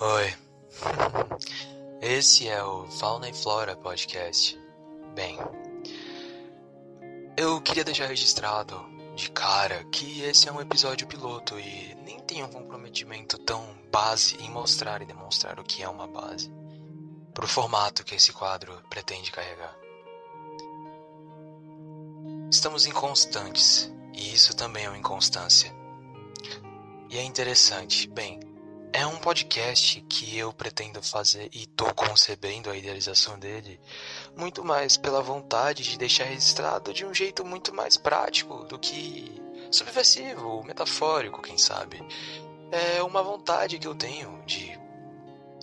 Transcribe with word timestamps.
Oi. 0.00 0.34
Esse 2.02 2.48
é 2.48 2.64
o 2.64 2.84
Fauna 2.88 3.28
e 3.28 3.32
Flora 3.32 3.76
Podcast. 3.76 4.58
Bem, 5.14 5.38
eu 7.36 7.60
queria 7.60 7.84
deixar 7.84 8.06
registrado 8.06 8.84
de 9.14 9.30
cara 9.30 9.84
que 9.84 10.22
esse 10.22 10.48
é 10.48 10.52
um 10.52 10.60
episódio 10.60 11.06
piloto 11.06 11.56
e 11.60 11.94
nem 12.04 12.18
tem 12.18 12.42
um 12.42 12.48
comprometimento 12.48 13.38
tão 13.38 13.64
base 13.92 14.36
em 14.42 14.50
mostrar 14.50 15.00
e 15.00 15.06
demonstrar 15.06 15.60
o 15.60 15.64
que 15.64 15.84
é 15.84 15.88
uma 15.88 16.08
base 16.08 16.52
pro 17.32 17.46
formato 17.46 18.02
que 18.02 18.16
esse 18.16 18.32
quadro 18.32 18.82
pretende 18.90 19.30
carregar. 19.30 19.76
Estamos 22.50 22.84
inconstantes 22.84 23.92
e 24.12 24.34
isso 24.34 24.56
também 24.56 24.86
é 24.86 24.88
uma 24.88 24.98
inconstância. 24.98 25.72
E 27.08 27.16
é 27.16 27.22
interessante, 27.22 28.08
bem, 28.08 28.40
é 28.94 29.04
um 29.04 29.16
podcast 29.16 30.00
que 30.02 30.38
eu 30.38 30.52
pretendo 30.52 31.02
fazer 31.02 31.50
e 31.52 31.66
tô 31.66 31.92
concebendo 31.94 32.70
a 32.70 32.76
idealização 32.76 33.36
dele 33.36 33.80
muito 34.36 34.64
mais 34.64 34.96
pela 34.96 35.20
vontade 35.20 35.82
de 35.82 35.98
deixar 35.98 36.26
registrado 36.26 36.94
de 36.94 37.04
um 37.04 37.12
jeito 37.12 37.44
muito 37.44 37.74
mais 37.74 37.96
prático 37.96 38.62
do 38.66 38.78
que 38.78 39.42
subversivo, 39.68 40.62
metafórico, 40.62 41.42
quem 41.42 41.58
sabe. 41.58 42.00
É 42.70 43.02
uma 43.02 43.20
vontade 43.20 43.80
que 43.80 43.86
eu 43.88 43.96
tenho 43.96 44.40
de, 44.46 44.78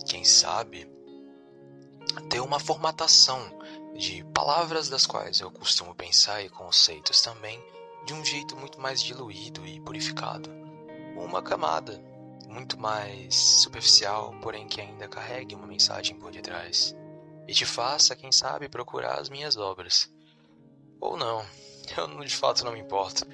quem 0.06 0.24
sabe, 0.24 0.86
ter 2.28 2.40
uma 2.40 2.60
formatação 2.60 3.40
de 3.96 4.22
palavras 4.34 4.90
das 4.90 5.06
quais 5.06 5.40
eu 5.40 5.50
costumo 5.50 5.94
pensar 5.94 6.44
e 6.44 6.50
conceitos 6.50 7.22
também 7.22 7.58
de 8.04 8.12
um 8.12 8.22
jeito 8.22 8.54
muito 8.58 8.78
mais 8.78 9.02
diluído 9.02 9.66
e 9.66 9.80
purificado. 9.80 10.50
Uma 11.16 11.42
camada 11.42 12.11
muito 12.48 12.78
mais 12.78 13.34
superficial, 13.34 14.34
porém 14.42 14.66
que 14.66 14.80
ainda 14.80 15.08
carregue 15.08 15.54
uma 15.54 15.66
mensagem 15.66 16.16
por 16.16 16.30
detrás. 16.30 16.96
E 17.46 17.52
te 17.52 17.64
faça, 17.64 18.16
quem 18.16 18.30
sabe, 18.30 18.68
procurar 18.68 19.18
as 19.18 19.28
minhas 19.28 19.56
obras. 19.56 20.12
Ou 21.00 21.16
não, 21.16 21.44
eu 21.96 22.24
de 22.24 22.36
fato 22.36 22.64
não 22.64 22.72
me 22.72 22.80
importo. 22.80 23.26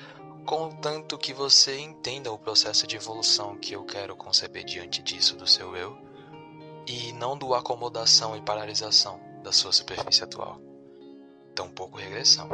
Contanto 0.46 1.18
que 1.18 1.34
você 1.34 1.78
entenda 1.78 2.32
o 2.32 2.38
processo 2.38 2.86
de 2.86 2.96
evolução 2.96 3.58
que 3.58 3.74
eu 3.74 3.84
quero 3.84 4.16
conceber 4.16 4.64
diante 4.64 5.02
disso 5.02 5.36
do 5.36 5.46
seu 5.46 5.76
eu, 5.76 5.98
e 6.86 7.12
não 7.12 7.36
do 7.36 7.54
acomodação 7.54 8.34
e 8.34 8.40
paralisação 8.40 9.20
da 9.42 9.52
sua 9.52 9.72
superfície 9.72 10.24
atual. 10.24 10.58
Tampouco 11.54 11.98
regressão. 11.98 12.48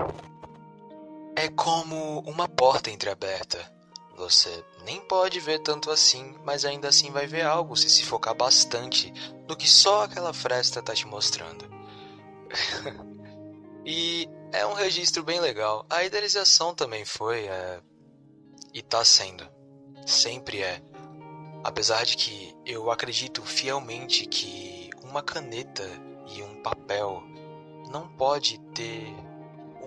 É 1.36 1.48
como 1.48 2.20
uma 2.20 2.48
porta 2.48 2.90
entreaberta 2.90 3.72
você 4.16 4.64
nem 4.84 5.00
pode 5.00 5.40
ver 5.40 5.58
tanto 5.60 5.90
assim, 5.90 6.34
mas 6.44 6.64
ainda 6.64 6.88
assim 6.88 7.10
vai 7.10 7.26
ver 7.26 7.42
algo 7.42 7.76
se 7.76 7.88
se 7.88 8.04
focar 8.04 8.34
bastante 8.34 9.12
no 9.48 9.56
que 9.56 9.68
só 9.68 10.04
aquela 10.04 10.32
fresta 10.32 10.82
tá 10.82 10.94
te 10.94 11.06
mostrando. 11.06 11.64
e 13.84 14.28
é 14.52 14.64
um 14.66 14.74
registro 14.74 15.22
bem 15.22 15.40
legal. 15.40 15.84
A 15.90 16.04
idealização 16.04 16.74
também 16.74 17.04
foi, 17.04 17.46
é... 17.46 17.80
e 18.72 18.82
tá 18.82 19.04
sendo. 19.04 19.48
Sempre 20.06 20.62
é. 20.62 20.80
Apesar 21.62 22.04
de 22.04 22.16
que 22.16 22.54
eu 22.64 22.90
acredito 22.90 23.42
fielmente 23.42 24.26
que 24.26 24.90
uma 25.02 25.22
caneta 25.22 25.84
e 26.26 26.42
um 26.42 26.62
papel 26.62 27.22
não 27.90 28.08
pode 28.08 28.58
ter 28.74 29.14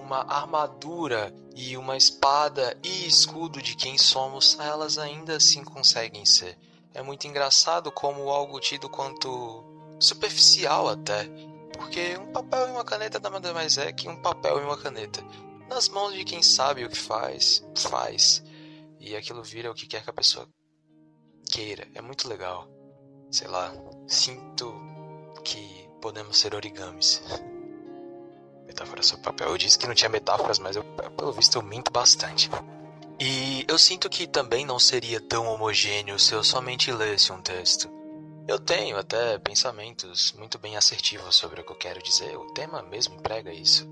uma 0.07 0.21
armadura 0.21 1.35
e 1.53 1.75
uma 1.75 1.97
espada 1.97 2.79
e 2.81 3.05
escudo 3.05 3.61
de 3.61 3.75
quem 3.75 3.97
somos, 3.97 4.57
elas 4.57 4.97
ainda 4.97 5.35
assim 5.35 5.65
conseguem 5.65 6.25
ser. 6.25 6.57
É 6.93 7.01
muito 7.01 7.27
engraçado 7.27 7.91
como 7.91 8.29
algo 8.29 8.57
tido 8.61 8.89
quanto 8.89 9.65
superficial 9.99 10.87
até, 10.87 11.29
porque 11.73 12.17
um 12.17 12.31
papel 12.31 12.69
e 12.69 12.71
uma 12.71 12.85
caneta 12.85 13.19
nada 13.19 13.53
mais 13.53 13.77
é 13.77 13.91
que 13.91 14.07
um 14.07 14.21
papel 14.21 14.61
e 14.61 14.63
uma 14.63 14.77
caneta. 14.77 15.21
Nas 15.67 15.89
mãos 15.89 16.13
de 16.13 16.23
quem 16.23 16.41
sabe 16.41 16.85
o 16.85 16.89
que 16.89 16.97
faz, 16.97 17.61
faz. 17.75 18.41
E 19.01 19.13
aquilo 19.13 19.43
vira 19.43 19.69
o 19.69 19.75
que 19.75 19.85
quer 19.85 20.05
que 20.05 20.09
a 20.09 20.13
pessoa 20.13 20.47
queira. 21.51 21.85
É 21.93 22.01
muito 22.01 22.29
legal. 22.29 22.65
Sei 23.29 23.47
lá, 23.47 23.73
sinto 24.07 24.73
que 25.43 25.89
podemos 26.01 26.37
ser 26.37 26.55
origamis. 26.55 27.21
Metáfora 28.67 29.01
sobre 29.01 29.23
papel. 29.23 29.49
Eu 29.49 29.57
disse 29.57 29.79
que 29.79 29.87
não 29.87 29.95
tinha 29.95 30.09
metáforas, 30.09 30.59
mas 30.59 30.75
eu, 30.75 30.83
pelo 30.83 31.31
visto 31.31 31.57
eu 31.57 31.63
minto 31.63 31.91
bastante. 31.91 32.49
E 33.19 33.65
eu 33.67 33.79
sinto 33.79 34.09
que 34.09 34.27
também 34.27 34.65
não 34.65 34.77
seria 34.77 35.19
tão 35.19 35.47
homogêneo 35.47 36.19
se 36.19 36.33
eu 36.33 36.43
somente 36.43 36.91
lesse 36.91 37.31
um 37.31 37.41
texto. 37.41 37.89
Eu 38.47 38.59
tenho 38.59 38.97
até 38.97 39.37
pensamentos 39.39 40.33
muito 40.33 40.59
bem 40.59 40.77
assertivos 40.77 41.35
sobre 41.35 41.61
o 41.61 41.63
que 41.63 41.71
eu 41.71 41.75
quero 41.75 42.01
dizer, 42.01 42.37
o 42.37 42.53
tema 42.53 42.81
mesmo 42.83 43.15
emprega 43.15 43.51
isso. 43.51 43.87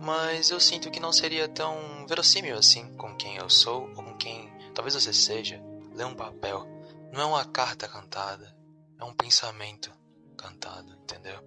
Mas 0.00 0.50
eu 0.50 0.58
sinto 0.58 0.90
que 0.90 0.98
não 0.98 1.12
seria 1.12 1.46
tão 1.46 2.06
verossímil 2.08 2.56
assim 2.56 2.92
com 2.94 3.14
quem 3.14 3.36
eu 3.36 3.48
sou 3.48 3.88
ou 3.94 4.02
com 4.02 4.16
quem 4.16 4.50
talvez 4.74 4.94
você 4.94 5.12
seja. 5.12 5.62
Ler 5.94 6.06
um 6.06 6.14
papel 6.14 6.66
não 7.12 7.20
é 7.20 7.24
uma 7.26 7.44
carta 7.44 7.86
cantada, 7.86 8.56
é 8.98 9.04
um 9.04 9.12
pensamento 9.12 9.92
cantado, 10.36 10.96
entendeu? 11.02 11.38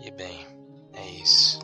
E 0.00 0.10
bem, 0.10 0.46
é 0.94 1.06
isso 1.06 1.58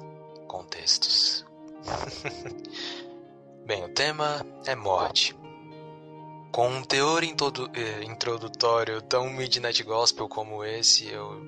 contextos. 0.52 1.46
Bem, 3.64 3.82
o 3.84 3.88
tema 3.88 4.44
é 4.66 4.76
morte. 4.76 5.34
Com 6.52 6.68
um 6.68 6.82
teor 6.82 7.24
eh, 7.24 8.04
introdutório 8.04 9.00
tão 9.00 9.30
midnight 9.30 9.82
gospel 9.82 10.28
como 10.28 10.62
esse, 10.62 11.08
eu 11.08 11.40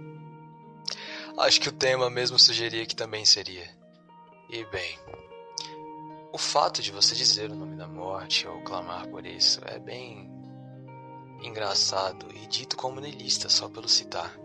acho 1.36 1.60
que 1.60 1.68
o 1.68 1.72
tema 1.72 2.08
mesmo 2.08 2.38
sugeria 2.38 2.86
que 2.86 2.96
também 2.96 3.26
seria. 3.26 3.68
E 4.48 4.64
bem, 4.64 4.98
o 6.32 6.38
fato 6.38 6.80
de 6.80 6.90
você 6.90 7.14
dizer 7.14 7.50
o 7.50 7.54
nome 7.54 7.76
da 7.76 7.86
morte 7.86 8.48
ou 8.48 8.62
clamar 8.62 9.06
por 9.08 9.26
isso 9.26 9.60
é 9.66 9.78
bem 9.78 10.30
engraçado 11.42 12.26
e 12.34 12.46
dito 12.46 12.74
como 12.74 13.00
niilista 13.00 13.50
só 13.50 13.68
pelo 13.68 13.88
citar. 13.88 14.43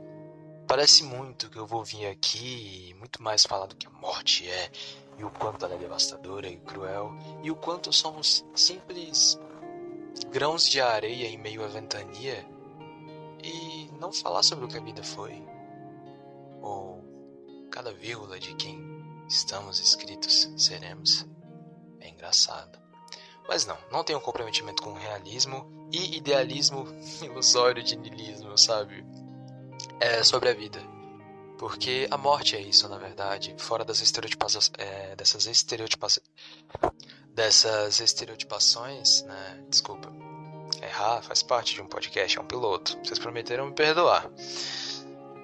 Parece 0.69 1.03
muito 1.03 1.50
que 1.50 1.57
eu 1.57 1.66
vou 1.66 1.84
vir 1.84 2.06
aqui 2.06 2.91
e 2.91 2.94
muito 2.94 3.24
mais 3.24 3.41
falar 3.41 3.66
do 3.66 3.75
que 3.75 3.88
a 3.88 3.90
morte 3.90 4.47
é, 4.47 4.69
e 5.18 5.24
o 5.24 5.31
quanto 5.31 5.66
ela 5.66 5.74
é 5.74 5.78
devastadora 5.80 6.47
e 6.47 6.57
cruel, 6.57 7.09
e 7.41 7.50
o 7.50 7.56
quanto 7.56 7.91
somos 7.91 8.46
simples 8.53 9.35
grãos 10.28 10.69
de 10.69 10.80
areia 10.80 11.25
em 11.25 11.40
meio 11.40 11.63
à 11.63 11.68
ventania, 11.68 12.47
e 13.44 13.90
não 14.00 14.13
falar 14.13 14.44
sobre 14.44 14.66
o 14.66 14.68
que 14.68 14.78
a 14.78 14.81
vida 14.81 15.03
foi, 15.03 15.44
ou 16.62 17.03
cada 17.72 17.91
vírgula 17.91 18.40
de 18.40 18.53
quem 18.53 18.80
estamos 19.28 19.80
escritos 19.80 20.51
seremos. 20.56 21.25
É 22.00 22.09
engraçado. 22.09 22.78
Mas 23.47 23.66
não, 23.66 23.78
não 23.91 24.03
tenho 24.03 24.22
comprometimento 24.22 24.84
com 24.84 24.94
realismo 24.94 25.90
e 25.91 26.16
idealismo 26.16 26.86
ilusório 27.25 27.81
de 27.81 27.96
niilismo, 27.96 28.56
sabe? 28.56 29.03
É 30.00 30.24
sobre 30.24 30.50
a 30.50 30.54
vida. 30.54 30.80
Porque 31.58 32.08
a 32.10 32.18
morte 32.18 32.56
é 32.56 32.62
isso, 32.62 32.88
na 32.88 32.98
verdade, 32.98 33.54
fora 33.58 33.84
das 33.84 34.00
estereotipações, 34.00 34.72
é, 34.78 35.16
dessas 35.16 35.46
dessas 37.36 38.00
estereotipações, 38.00 39.24
né? 39.24 39.64
Desculpa, 39.70 40.10
errar 40.82 41.22
faz 41.22 41.44
parte 41.44 41.74
de 41.76 41.82
um 41.82 41.88
podcast, 41.88 42.38
é 42.38 42.42
um 42.42 42.46
piloto. 42.46 42.98
Vocês 43.04 43.20
prometeram 43.20 43.68
me 43.68 43.74
perdoar. 43.74 44.30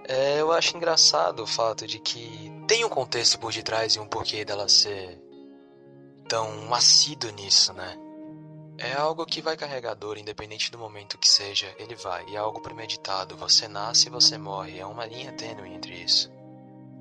É, 0.08 0.40
eu 0.40 0.52
acho 0.52 0.78
engraçado 0.78 1.42
o 1.44 1.48
fato 1.48 1.86
de 1.86 2.00
que 2.00 2.52
tem 2.68 2.86
um 2.86 2.90
contexto 2.90 3.40
por 3.40 3.52
detrás 3.52 3.96
e 3.96 4.00
um 4.00 4.08
porquê 4.08 4.46
dela 4.46 4.70
ser 4.70 5.20
tão 6.30 6.74
assíduo 6.74 7.32
nisso, 7.32 7.74
né? 7.74 8.05
É 8.78 8.94
algo 8.94 9.26
que 9.26 9.42
vai 9.42 9.56
carregar 9.56 9.94
dor, 9.94 10.18
independente 10.18 10.72
do 10.72 10.78
momento 10.78 11.18
que 11.18 11.30
seja, 11.30 11.74
ele 11.80 11.96
vai. 11.96 12.26
E 12.28 12.36
é 12.36 12.38
algo 12.38 12.62
premeditado. 12.62 13.38
Você 13.38 13.68
nasce 13.68 14.08
e 14.08 14.12
você 14.12 14.38
morre. 14.38 14.80
É 14.80 14.86
uma 14.86 15.06
linha 15.06 15.32
tênue 15.32 15.74
entre 15.74 15.94
isso. 15.94 16.30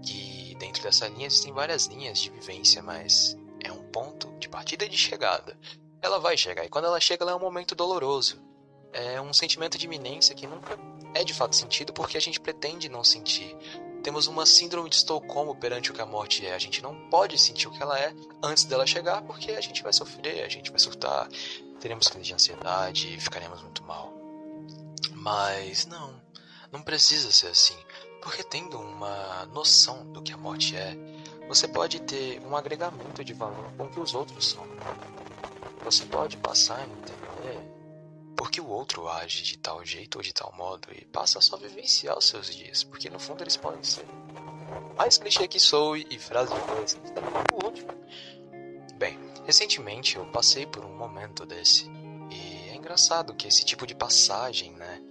Que 0.03 0.55
dentro 0.59 0.83
dessa 0.83 1.09
linha 1.09 1.27
existem 1.27 1.53
várias 1.53 1.87
linhas 1.87 2.21
de 2.21 2.31
vivência, 2.31 2.83
mas 2.83 3.37
é 3.63 3.73
um 3.73 3.83
ponto 3.91 4.33
de 4.39 4.49
partida 4.49 4.85
e 4.85 4.89
de 4.89 4.97
chegada. 4.97 5.59
Ela 6.01 6.21
vai 6.21 6.37
chegar, 6.37 6.65
e 6.65 6.69
quando 6.69 6.85
ela 6.85 7.01
chega, 7.01 7.25
ela 7.25 7.33
é 7.33 7.35
um 7.35 7.41
momento 7.41 7.75
doloroso. 7.75 8.41
É 8.93 9.21
um 9.21 9.33
sentimento 9.33 9.77
de 9.77 9.87
iminência 9.87 10.35
que 10.35 10.47
nunca 10.47 10.79
é 11.15 11.25
de 11.25 11.33
fato 11.33 11.57
sentido 11.57 11.93
porque 11.93 12.17
a 12.17 12.21
gente 12.21 12.41
pretende 12.41 12.89
não 12.89 13.03
sentir. 13.03 13.57
Temos 14.03 14.27
uma 14.27 14.45
síndrome 14.45 14.91
de 14.91 14.97
Estocolmo 14.97 15.57
perante 15.57 15.91
o 15.91 15.95
que 15.95 16.03
a 16.03 16.07
morte 16.07 16.45
é. 16.45 16.55
A 16.55 16.59
gente 16.59 16.83
não 16.83 17.09
pode 17.09 17.39
sentir 17.39 17.67
o 17.67 17.71
que 17.71 17.83
ela 17.83 17.99
é 17.99 18.15
antes 18.43 18.65
dela 18.65 18.87
chegar 18.87 19.23
porque 19.23 19.53
a 19.53 19.61
gente 19.63 19.83
vai 19.83 19.93
sofrer, 19.93 20.45
a 20.45 20.49
gente 20.49 20.71
vai 20.71 20.79
surtar, 20.79 21.27
teremos 21.81 22.09
crise 22.09 22.27
de 22.27 22.35
ansiedade 22.35 23.15
e 23.15 23.21
ficaremos 23.21 23.63
muito 23.63 23.83
mal. 23.85 24.13
Mas 25.13 25.87
não, 25.87 26.21
não 26.71 26.83
precisa 26.83 27.31
ser 27.33 27.49
assim, 27.49 27.77
porque 28.23 28.43
tendo 28.43 28.79
uma 28.79 29.47
noção 29.47 30.11
do 30.13 30.23
que 30.23 30.33
a 30.33 30.37
morte 30.37 30.77
é, 30.77 30.97
você 31.49 31.69
pode 31.69 32.01
ter 32.01 32.41
um 32.41 32.57
agregamento 32.57 33.25
de 33.25 33.33
valor 33.33 33.71
com 33.77 33.89
que 33.89 34.01
os 34.01 34.15
outros 34.15 34.51
são. 34.51 34.67
Você 35.85 36.05
pode 36.07 36.37
passar 36.39 36.79
a 36.79 36.85
entender 36.85 37.75
por 38.37 38.51
que 38.51 38.61
o 38.61 38.69
outro 38.69 39.09
age 39.09 39.43
de 39.43 39.59
tal 39.59 39.85
jeito 39.85 40.17
ou 40.17 40.23
de 40.23 40.33
tal 40.33 40.53
modo 40.57 40.89
e 40.93 41.05
passa 41.05 41.39
a 41.39 41.43
só 41.43 41.57
vivenciar 41.57 42.17
os 42.17 42.27
seus 42.27 42.55
dias, 42.55 42.83
porque 42.83 43.11
no 43.11 43.19
fundo 43.19 43.43
eles 43.43 43.57
podem 43.57 43.83
ser 43.83 44.07
mais 44.97 45.19
clichê 45.19 45.47
que 45.47 45.61
sou 45.61 45.97
e 45.97 46.19
frase 46.19 46.53
de 46.55 46.61
coisa. 46.61 46.99
O 47.53 47.67
último. 47.67 47.89
Bem, 48.99 49.19
recentemente 49.45 50.17
eu 50.17 50.27
passei 50.27 50.67
por 50.67 50.85
um 50.85 50.97
momento 50.97 51.45
desse 51.45 51.91
e 52.31 52.71
é 52.71 52.77
engraçado 52.77 53.35
que 53.35 53.49
esse 53.49 53.65
tipo 53.65 53.87
de 53.87 53.95
passagem, 53.95 54.73
né, 54.73 55.03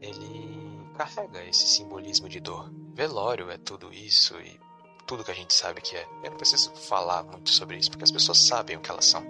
ele 0.00 0.90
carrega 0.96 1.44
esse 1.44 1.66
simbolismo 1.66 2.28
de 2.28 2.40
dor. 2.40 2.70
Velório 2.94 3.50
é 3.50 3.58
tudo 3.58 3.92
isso 3.92 4.38
e 4.40 4.60
tudo 5.06 5.24
que 5.24 5.30
a 5.30 5.34
gente 5.34 5.54
sabe 5.54 5.80
que 5.80 5.96
é. 5.96 6.06
Eu 6.22 6.30
não 6.30 6.36
preciso 6.36 6.70
falar 6.74 7.22
muito 7.22 7.50
sobre 7.50 7.76
isso 7.76 7.90
porque 7.90 8.04
as 8.04 8.10
pessoas 8.10 8.38
sabem 8.38 8.76
o 8.76 8.80
que 8.80 8.90
elas 8.90 9.06
são 9.06 9.24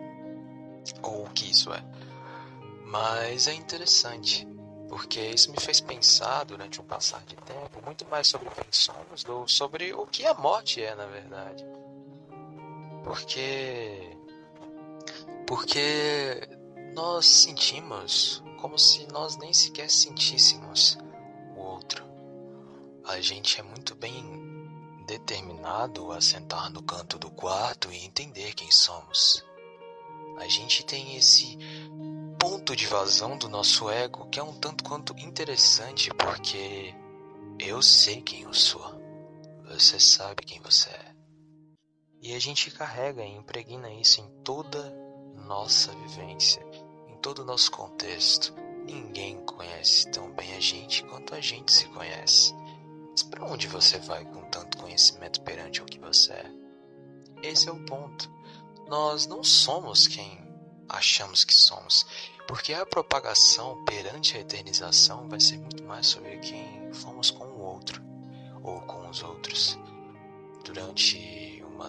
ou 1.03 1.25
o 1.25 1.31
que 1.31 1.51
isso 1.51 1.73
é. 1.73 1.83
Mas 2.85 3.47
é 3.47 3.55
interessante, 3.55 4.47
porque 4.89 5.21
isso 5.21 5.51
me 5.53 5.61
fez 5.61 5.81
pensar 5.81 6.45
durante 6.45 6.81
um 6.81 6.85
passar 6.85 7.23
de 7.25 7.37
tempo 7.37 7.81
muito 7.85 8.05
mais 8.07 8.27
sobre 8.27 8.51
quem 8.51 8.65
somos 8.71 9.23
do 9.23 9.47
sobre 9.47 9.93
o 9.93 10.07
que 10.07 10.27
a 10.27 10.35
morte 10.35 10.83
é, 10.83 10.95
na 10.95 11.07
verdade. 11.07 11.65
Porque 13.03 14.17
porque 15.47 16.49
nós 16.95 17.27
sentimos 17.27 18.43
como 18.61 18.79
se 18.79 19.07
nós 19.11 19.37
nem 19.37 19.53
sequer 19.53 19.91
sentíssemos 19.91 20.97
o 21.57 21.61
outro. 21.61 22.05
A 23.05 23.21
gente 23.21 23.59
é 23.59 23.63
muito 23.63 23.95
bem 23.95 24.23
determinado 25.07 26.13
a 26.13 26.21
sentar 26.21 26.71
no 26.71 26.83
canto 26.83 27.19
do 27.19 27.31
quarto 27.31 27.91
e 27.91 28.05
entender 28.05 28.55
quem 28.55 28.71
somos. 28.71 29.45
A 30.39 30.47
gente 30.47 30.85
tem 30.85 31.17
esse 31.17 31.59
ponto 32.39 32.77
de 32.77 32.87
vazão 32.87 33.37
do 33.37 33.49
nosso 33.49 33.91
ego 33.91 34.29
que 34.31 34.39
é 34.39 34.43
um 34.43 34.59
tanto 34.59 34.85
quanto 34.85 35.19
interessante 35.19 36.11
porque 36.15 36.95
eu 37.59 37.83
sei 37.83 38.23
quem 38.23 38.43
eu 38.43 38.55
sou. 38.55 39.01
Você 39.65 39.99
sabe 39.99 40.45
quem 40.45 40.61
você 40.61 40.91
é. 40.91 41.10
E 42.23 42.35
a 42.35 42.39
gente 42.39 42.71
carrega 42.71 43.25
e 43.25 43.35
impregna 43.35 43.91
isso 43.95 44.21
em 44.21 44.29
toda 44.45 44.95
nossa 45.47 45.91
vivência, 45.93 46.63
em 47.09 47.17
todo 47.17 47.41
o 47.41 47.45
nosso 47.47 47.71
contexto. 47.71 48.55
Ninguém 48.85 49.39
conhece 49.47 50.11
tão 50.11 50.31
bem 50.33 50.55
a 50.55 50.61
gente 50.61 51.03
quanto 51.05 51.35
a 51.35 51.41
gente 51.41 51.73
se 51.73 51.87
conhece. 51.87 52.55
Mas 53.11 53.23
para 53.23 53.47
onde 53.47 53.67
você 53.67 53.99
vai 53.99 54.25
com 54.27 54.43
tanto 54.51 54.77
conhecimento 54.77 55.41
perante 55.41 55.81
o 55.81 55.87
que 55.87 55.99
você 55.99 56.33
é? 56.33 56.53
Esse 57.43 57.69
é 57.71 57.73
o 57.73 57.85
ponto. 57.87 58.31
Nós 58.87 59.27
não 59.27 59.43
somos 59.43 60.07
quem 60.07 60.47
achamos 60.91 61.43
que 61.43 61.55
somos. 61.55 62.07
Porque 62.47 62.75
a 62.75 62.85
propagação 62.85 63.83
perante 63.85 64.37
a 64.37 64.41
eternização 64.41 65.29
vai 65.29 65.41
ser 65.41 65.59
muito 65.59 65.85
mais 65.85 66.07
sobre 66.09 66.37
quem 66.39 66.93
fomos 66.93 67.31
com 67.31 67.45
o 67.45 67.61
outro 67.61 68.03
ou 68.63 68.81
com 68.83 69.09
os 69.09 69.23
outros. 69.23 69.79
Durante 70.65 71.60
uma 71.81 71.89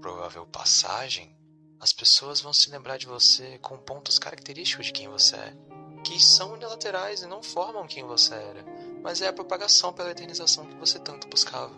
provável 0.00 0.46
passagem, 0.46 1.36
as 1.80 1.92
pessoas 1.92 2.40
vão 2.40 2.52
se 2.52 2.70
lembrar 2.70 2.96
de 2.96 3.06
você 3.06 3.58
com 3.58 3.76
pontos 3.76 4.18
característicos 4.18 4.86
de 4.86 4.92
quem 4.92 5.08
você 5.08 5.34
é, 5.34 5.56
que 6.04 6.20
são 6.22 6.52
unilaterais 6.52 7.22
e 7.22 7.26
não 7.26 7.42
formam 7.42 7.86
quem 7.86 8.04
você 8.04 8.34
era, 8.34 8.64
mas 9.02 9.20
é 9.20 9.28
a 9.28 9.32
propagação 9.32 9.92
pela 9.92 10.10
eternização 10.10 10.66
que 10.66 10.76
você 10.76 10.98
tanto 11.00 11.28
buscava. 11.28 11.74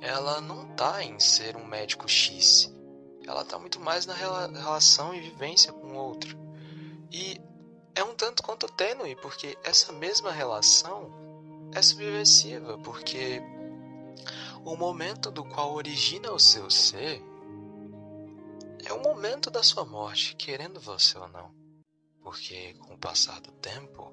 Ela 0.00 0.40
não 0.40 0.70
está 0.70 1.04
em 1.04 1.20
ser 1.20 1.56
um 1.56 1.64
médico 1.64 2.08
X, 2.08 2.72
ela 3.26 3.42
está 3.42 3.58
muito 3.58 3.78
mais 3.78 4.06
na 4.06 4.14
relação 4.14 5.14
e 5.14 5.20
vivência 5.20 5.72
com 5.72 5.88
o 5.88 5.96
outro. 5.96 6.36
E 7.12 7.40
é 7.94 8.02
um 8.02 8.14
tanto 8.14 8.42
quanto 8.42 8.66
tênue, 8.66 9.14
porque 9.16 9.56
essa 9.62 9.92
mesma 9.92 10.32
relação 10.32 11.12
é 11.72 11.82
subversiva, 11.82 12.78
porque 12.78 13.42
o 14.64 14.76
momento 14.76 15.30
do 15.30 15.44
qual 15.44 15.72
origina 15.72 16.30
o 16.32 16.38
seu 16.38 16.70
ser 16.70 17.22
é 18.84 18.92
o 18.92 19.02
momento 19.02 19.50
da 19.50 19.62
sua 19.62 19.84
morte, 19.84 20.36
querendo 20.36 20.80
você 20.80 21.18
ou 21.18 21.28
não. 21.28 21.54
Porque 22.22 22.74
com 22.74 22.94
o 22.94 22.98
passar 22.98 23.40
do 23.40 23.52
tempo, 23.52 24.12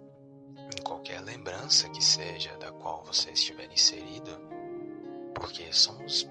em 0.78 0.82
qualquer 0.82 1.22
lembrança 1.22 1.90
que 1.90 2.04
seja 2.04 2.56
da 2.58 2.72
qual 2.72 3.04
você 3.04 3.32
estiver 3.32 3.72
inserido, 3.72 4.32
porque 5.36 5.72
somos 5.74 6.28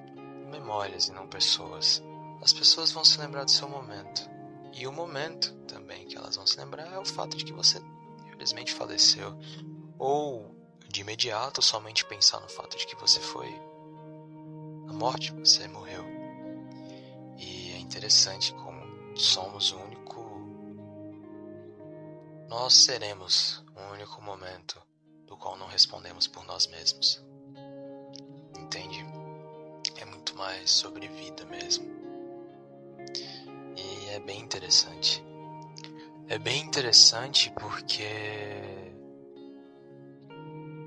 memórias 0.50 1.08
e 1.08 1.12
não 1.12 1.28
pessoas, 1.28 2.02
as 2.42 2.52
pessoas 2.52 2.92
vão 2.92 3.04
se 3.04 3.18
lembrar 3.18 3.44
do 3.44 3.50
seu 3.50 3.68
momento. 3.68 4.28
E 4.72 4.86
o 4.86 4.92
momento 4.92 5.54
também 5.66 6.06
que 6.06 6.16
elas 6.16 6.36
vão 6.36 6.46
se 6.46 6.58
lembrar 6.58 6.92
é 6.92 6.98
o 6.98 7.04
fato 7.04 7.36
de 7.36 7.44
que 7.44 7.52
você 7.52 7.80
infelizmente 8.26 8.74
faleceu. 8.74 9.34
Ou 9.98 10.54
de 10.88 11.00
imediato 11.00 11.62
somente 11.62 12.04
pensar 12.04 12.40
no 12.40 12.48
fato 12.48 12.76
de 12.76 12.86
que 12.86 12.96
você 12.96 13.20
foi 13.20 13.48
a 14.88 14.92
morte, 14.92 15.32
você 15.32 15.66
morreu. 15.68 16.04
E 17.38 17.72
é 17.72 17.78
interessante 17.78 18.52
como 18.54 19.16
somos 19.16 19.72
o 19.72 19.78
único. 19.78 20.24
Nós 22.48 22.74
seremos 22.74 23.64
um 23.76 23.92
único 23.92 24.22
momento 24.22 24.80
do 25.26 25.36
qual 25.36 25.56
não 25.56 25.66
respondemos 25.66 26.26
por 26.26 26.44
nós 26.46 26.66
mesmos. 26.66 27.24
Entende? 28.58 29.04
É 29.96 30.04
muito 30.04 30.36
mais 30.36 30.70
sobre 30.70 31.08
vida 31.08 31.44
mesmo 31.46 31.96
é 34.16 34.20
bem 34.20 34.40
interessante. 34.40 35.22
É 36.26 36.38
bem 36.38 36.62
interessante 36.62 37.50
porque 37.50 38.08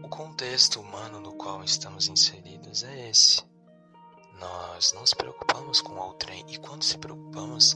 o 0.03 0.09
contexto 0.09 0.81
humano 0.81 1.21
no 1.21 1.33
qual 1.33 1.63
estamos 1.63 2.07
inseridos 2.07 2.83
é 2.83 3.09
esse. 3.09 3.48
Nós 4.39 4.93
não 4.93 5.01
nos 5.01 5.13
preocupamos 5.13 5.81
com 5.81 5.97
outrem 5.97 6.45
e 6.47 6.57
quando 6.57 6.83
se 6.83 6.97
preocupamos 6.97 7.75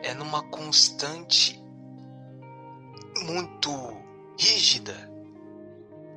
é 0.00 0.14
numa 0.14 0.42
constante 0.48 1.62
muito 3.22 3.70
rígida 4.38 5.10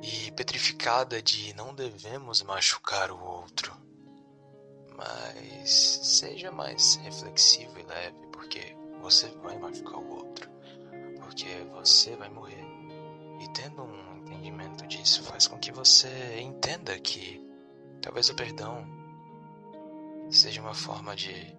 e 0.02 0.30
petrificada 0.32 1.20
de 1.20 1.54
não 1.54 1.74
devemos 1.74 2.42
machucar 2.42 3.10
o 3.10 3.22
outro. 3.22 3.72
Mas 4.96 5.70
seja 5.70 6.50
mais 6.50 6.96
reflexivo 6.96 7.78
e 7.78 7.82
leve 7.82 8.26
porque 8.32 8.76
você 9.00 9.28
vai 9.42 9.58
machucar 9.58 9.98
o 9.98 10.10
outro, 10.16 10.50
porque 11.20 11.66
você 11.72 12.16
vai 12.16 12.28
morrer. 12.28 12.64
E 13.40 13.48
tendo 13.52 13.82
um 13.82 14.18
entendimento 14.18 14.86
disso 14.86 15.22
faz 15.24 15.46
com 15.46 15.58
que 15.58 15.72
você 15.72 16.40
entenda 16.40 16.98
que 16.98 17.44
talvez 18.00 18.28
o 18.28 18.34
perdão 18.34 19.01
seja 20.32 20.62
uma 20.62 20.74
forma 20.74 21.14
de 21.14 21.54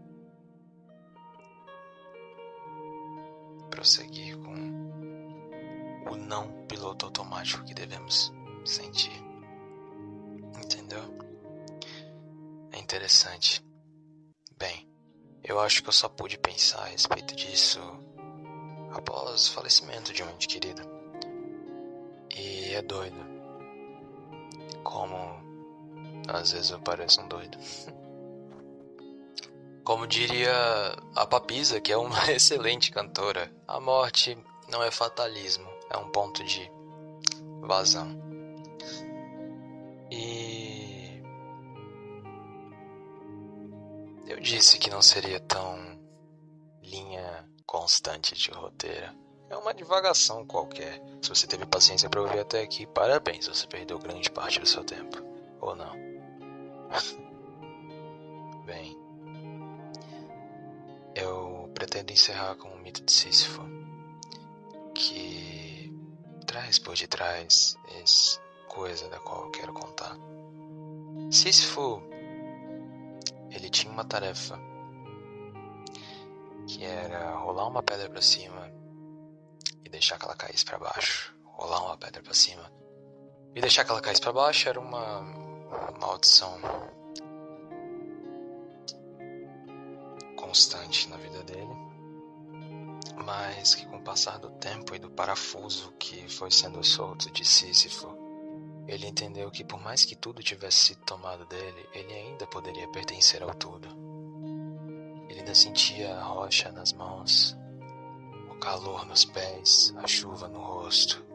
prosseguir 3.69 4.37
com 4.37 6.11
o 6.11 6.15
não 6.15 6.65
piloto 6.67 7.05
automático 7.05 7.63
que 7.63 7.73
devemos 7.73 8.33
sentir. 8.65 9.13
Entendeu? 10.63 11.03
É 12.71 12.79
interessante. 12.79 13.63
Bem, 14.57 14.89
eu 15.43 15.59
acho 15.59 15.83
que 15.83 15.89
eu 15.89 15.93
só 15.93 16.09
pude 16.09 16.37
pensar 16.37 16.83
a 16.83 16.87
respeito 16.87 17.35
disso 17.35 17.79
após 18.91 19.49
o 19.49 19.53
falecimento 19.53 20.11
de 20.13 20.23
um 20.23 20.29
ente 20.31 20.47
querido. 20.47 20.81
E 22.35 22.73
é 22.73 22.81
doido. 22.81 23.17
Como 24.83 25.15
às 26.27 26.51
vezes 26.51 26.71
eu 26.71 26.79
pareço 26.79 27.21
um 27.21 27.27
doido. 27.27 27.57
Como 29.83 30.07
diria 30.07 30.53
a 31.15 31.25
Papisa, 31.25 31.81
que 31.81 31.91
é 31.91 31.97
uma 31.97 32.19
excelente 32.31 32.91
cantora, 32.91 33.51
a 33.67 33.79
morte 33.79 34.37
não 34.69 34.83
é 34.83 34.89
fatalismo, 34.91 35.69
é 35.89 35.97
um 35.97 36.09
ponto 36.09 36.43
de 36.43 36.71
vazão. 37.61 38.33
disse 44.43 44.77
que 44.77 44.89
não 44.89 45.01
seria 45.01 45.39
tão 45.39 45.97
linha 46.83 47.47
constante 47.65 48.35
de 48.35 48.51
roteiro. 48.51 49.09
É 49.49 49.55
uma 49.55 49.73
divagação 49.73 50.45
qualquer. 50.45 51.01
Se 51.21 51.29
você 51.29 51.47
teve 51.47 51.65
paciência 51.65 52.09
para 52.09 52.21
ouvir 52.21 52.39
até 52.39 52.61
aqui, 52.61 52.85
parabéns, 52.85 53.47
você 53.47 53.65
perdeu 53.65 53.97
grande 53.97 54.29
parte 54.29 54.59
do 54.59 54.65
seu 54.65 54.83
tempo. 54.83 55.17
Ou 55.61 55.75
não? 55.75 55.93
encerrar 62.13 62.55
com 62.55 62.69
o 62.69 62.79
mito 62.79 63.03
de 63.03 63.11
Sísifo, 63.11 63.61
que 64.95 65.93
traz 66.47 66.79
por 66.79 66.95
detrás 66.95 67.75
essa 68.01 68.39
coisa 68.67 69.09
da 69.09 69.19
qual 69.19 69.45
eu 69.45 69.51
quero 69.51 69.73
contar. 69.73 70.15
Sísifo 71.31 72.01
ele 73.51 73.69
tinha 73.69 73.91
uma 73.91 74.05
tarefa 74.05 74.59
que 76.67 76.83
era 76.83 77.35
rolar 77.35 77.67
uma 77.67 77.83
pedra 77.83 78.09
para 78.09 78.21
cima 78.21 78.71
deixar 79.93 80.17
que 80.17 80.25
ela 80.25 80.35
caísse 80.35 80.65
para 80.65 80.79
baixo, 80.79 81.35
rolar 81.45 81.85
uma 81.85 81.95
pedra 81.95 82.23
para 82.23 82.33
cima 82.33 82.71
e 83.53 83.61
deixar 83.61 83.85
que 83.85 83.91
ela 83.91 84.01
caísse 84.01 84.19
para 84.19 84.33
baixo 84.33 84.67
era 84.67 84.79
uma, 84.79 85.19
uma 85.19 85.91
maldição 86.01 86.59
constante 90.35 91.07
na 91.09 91.17
vida 91.17 91.43
dele, 91.43 91.69
mas 93.23 93.75
que 93.75 93.85
com 93.85 93.97
o 93.97 94.03
passar 94.03 94.37
do 94.37 94.49
tempo 94.51 94.93
e 94.95 94.99
do 94.99 95.09
parafuso 95.09 95.91
que 95.93 96.27
foi 96.29 96.51
sendo 96.51 96.83
solto 96.83 97.31
de 97.31 97.45
Sísifo, 97.45 98.07
ele 98.87 99.07
entendeu 99.07 99.49
que 99.49 99.63
por 99.63 99.81
mais 99.81 100.03
que 100.03 100.15
tudo 100.15 100.43
tivesse 100.43 100.77
sido 100.87 101.01
tomado 101.05 101.45
dele, 101.45 101.87
ele 101.93 102.13
ainda 102.13 102.45
poderia 102.45 102.87
pertencer 102.89 103.41
ao 103.41 103.53
tudo. 103.53 103.87
Ele 105.29 105.39
ainda 105.39 105.55
sentia 105.55 106.15
a 106.15 106.23
rocha 106.23 106.71
nas 106.71 106.91
mãos, 106.91 107.57
o 108.51 108.55
calor 108.55 109.05
nos 109.05 109.23
pés, 109.23 109.93
a 109.97 110.05
chuva 110.05 110.47
no 110.47 110.59
rosto. 110.59 111.25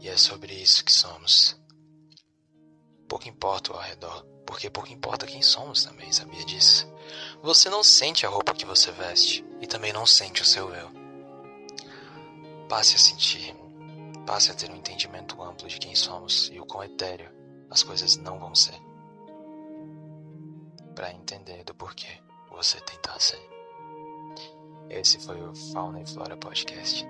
E 0.00 0.08
é 0.08 0.16
sobre 0.16 0.54
isso 0.54 0.84
que 0.84 0.92
somos. 0.92 1.60
Pouco 3.06 3.28
importa 3.28 3.72
o 3.72 3.76
ao 3.76 3.82
redor, 3.82 4.24
porque 4.46 4.70
pouco 4.70 4.90
importa 4.90 5.26
quem 5.26 5.42
somos 5.42 5.84
também, 5.84 6.10
sabia 6.10 6.44
disso? 6.44 6.90
Você 7.42 7.68
não 7.68 7.84
sente 7.84 8.24
a 8.24 8.28
roupa 8.30 8.54
que 8.54 8.64
você 8.64 8.90
veste 8.90 9.44
e 9.60 9.66
também 9.66 9.92
não 9.92 10.06
sente 10.06 10.40
o 10.40 10.46
seu 10.46 10.74
eu. 10.74 10.99
Passe 12.70 12.94
a 12.94 12.98
sentir 12.98 13.54
passe 14.24 14.52
a 14.52 14.54
ter 14.54 14.70
um 14.70 14.76
entendimento 14.76 15.42
amplo 15.42 15.66
de 15.66 15.76
quem 15.76 15.92
somos 15.92 16.48
e 16.52 16.60
o 16.60 16.64
quão 16.64 16.84
etéreo 16.84 17.28
as 17.68 17.82
coisas 17.82 18.16
não 18.16 18.38
vão 18.38 18.54
ser. 18.54 18.80
Para 20.94 21.12
entender 21.12 21.64
do 21.64 21.74
porquê 21.74 22.06
você 22.48 22.80
tentar 22.82 23.18
ser. 23.18 23.40
Esse 24.88 25.18
foi 25.18 25.42
o 25.42 25.52
Fauna 25.72 26.00
e 26.00 26.06
Flora 26.06 26.36
Podcast. 26.36 27.04